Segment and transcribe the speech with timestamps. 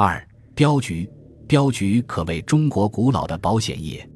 [0.00, 1.10] 二、镖局，
[1.48, 4.08] 镖局可谓中国古老的保险业。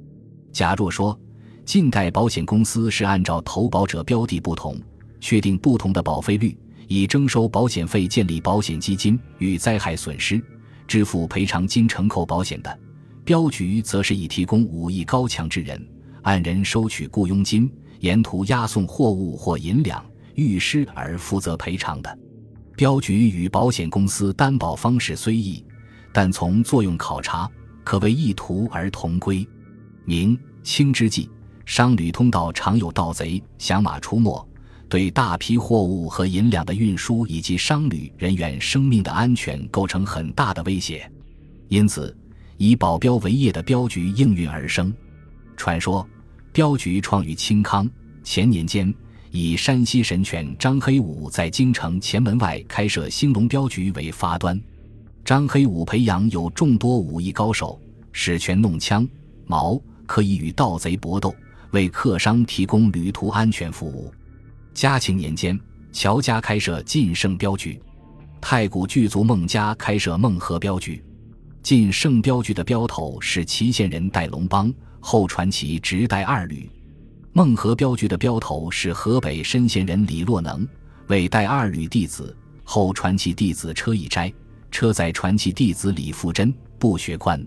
[0.52, 1.18] 假若说
[1.64, 4.80] 近代保险公司是按照投保者标的不同，
[5.20, 6.56] 确定不同的保费率，
[6.86, 10.40] 以征收保险费、建立保险基金与灾害损失
[10.86, 12.78] 支付赔偿金承扣保险的，
[13.24, 15.84] 镖局则是以提供武艺高强之人，
[16.22, 17.68] 按人收取雇佣金，
[17.98, 20.00] 沿途押送货物或银两，
[20.36, 22.18] 遇失而负责赔偿的。
[22.74, 25.62] 镖局与保险公司担保方式虽异，
[26.12, 27.50] 但从作用考察，
[27.82, 29.46] 可谓异途而同归。
[30.04, 31.30] 明清之际，
[31.64, 34.46] 商旅通道常有盗贼、响马出没。
[34.88, 41.10] 对大批货物和银两的运输以及商旅人员生命的安全构成很大的威胁，
[41.68, 42.14] 因此
[42.58, 44.92] 以保镖为业的镖局应运而生。
[45.56, 46.06] 传说，
[46.52, 47.88] 镖局创于清康
[48.22, 48.92] 前年间，
[49.30, 54.60] 以山西神拳张黑武在京城前门外开设兴隆镖局为发端。
[55.24, 57.80] 张黑武培养有众多武艺高手，
[58.10, 59.06] 使拳弄枪
[59.46, 61.34] 矛，可以与盗贼搏斗，
[61.70, 64.12] 为客商提供旅途安全服务。
[64.74, 65.58] 嘉庆年间，
[65.92, 67.78] 乔家开设晋盛镖局；
[68.40, 71.02] 太古巨族孟家开设孟和镖局。
[71.62, 76.68] 晋盛镖局的镖头是祁县人戴龙邦，后传其直带二旅；
[77.32, 80.66] 孟和镖局的镖头是河北深县人李洛能，
[81.06, 84.32] 为带二旅弟子，后传其弟子车一斋，
[84.72, 87.46] 车载传奇弟子李富真，不学官。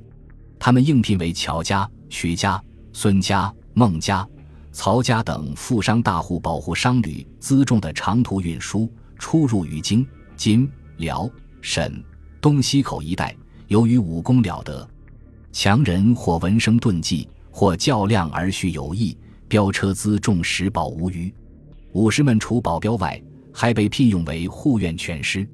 [0.60, 4.26] 他们应聘为乔家、徐家、孙家、孟家。
[4.72, 11.30] 曹家等富商大户保护商旅辎重的长途运输，出入于京、津、辽、
[11.62, 12.04] 沈、
[12.40, 13.36] 东西口一带。
[13.68, 14.88] 由于武功了得，
[15.52, 21.34] 强人或闻声遁迹，或较量而续有意，飙车辎重时保无虞。
[21.94, 23.20] 武士们除保镖外，
[23.52, 25.48] 还被聘用为护院拳师。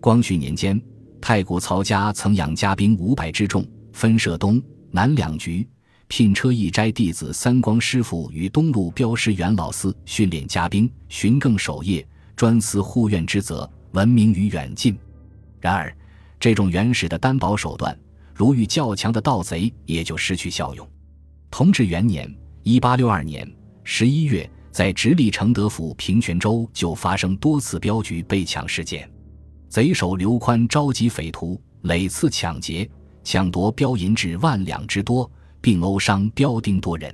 [0.00, 0.80] 光绪年间，
[1.20, 5.66] 太谷曹家曾养家兵五百之众，分设东南两局。
[6.06, 14.96] 聘车一斋弟子三光师傅与东路镖师袁老四训练家兵，巡更守夜，专司护院之责，闻名于远近。
[15.60, 15.94] 然而，
[16.40, 17.94] 这种原始的担保手段，
[18.34, 20.88] 如遇较强的盗贼，也就失去效用。
[21.50, 23.46] 同治元年（一八六二年）
[23.84, 29.10] 十一月，在直隶承德府平泉州就发生多次镖局被抢事件，
[29.68, 32.88] 贼首刘宽召集匪徒，累次抢劫，
[33.22, 35.30] 抢夺镖银至万两之多。
[35.60, 37.12] 并殴伤镖丁多人，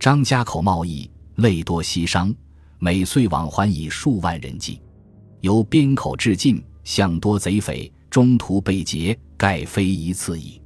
[0.00, 2.34] 张家口贸易累多西商，
[2.78, 4.80] 每岁往还以数万人计。
[5.42, 10.60] 由边口至晋，向多贼匪，中途被劫，盖非一次矣。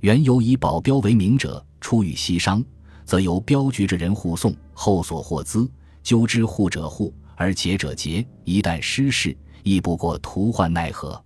[0.00, 2.64] 原有以保镖为名者，出于西商，
[3.04, 5.70] 则由镖局之人护送，后所获资，
[6.02, 8.26] 纠之护者护，而劫者劫。
[8.44, 11.25] 一旦失事，亦不过徒唤奈何。